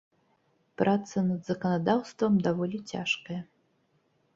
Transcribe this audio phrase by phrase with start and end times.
[0.83, 3.41] Праца над заканадаўствам даволі цяжкая.